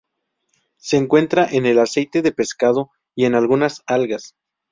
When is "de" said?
2.23-2.31